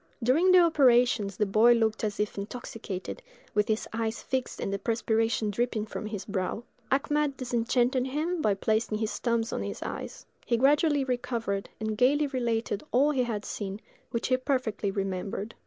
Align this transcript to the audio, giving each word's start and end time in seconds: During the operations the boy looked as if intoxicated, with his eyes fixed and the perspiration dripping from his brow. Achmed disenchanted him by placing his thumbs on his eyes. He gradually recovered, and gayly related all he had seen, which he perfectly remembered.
During 0.23 0.51
the 0.51 0.57
operations 0.57 1.37
the 1.37 1.45
boy 1.45 1.73
looked 1.73 2.03
as 2.03 2.19
if 2.19 2.35
intoxicated, 2.35 3.21
with 3.53 3.67
his 3.67 3.87
eyes 3.93 4.19
fixed 4.23 4.59
and 4.59 4.73
the 4.73 4.79
perspiration 4.79 5.51
dripping 5.51 5.85
from 5.85 6.07
his 6.07 6.25
brow. 6.25 6.63
Achmed 6.89 7.37
disenchanted 7.37 8.07
him 8.07 8.41
by 8.41 8.55
placing 8.55 8.97
his 8.97 9.15
thumbs 9.19 9.53
on 9.53 9.61
his 9.61 9.83
eyes. 9.83 10.25
He 10.43 10.57
gradually 10.57 11.03
recovered, 11.03 11.69
and 11.79 11.95
gayly 11.95 12.25
related 12.25 12.81
all 12.91 13.11
he 13.11 13.21
had 13.25 13.45
seen, 13.45 13.79
which 14.09 14.29
he 14.29 14.37
perfectly 14.37 14.89
remembered. 14.89 15.53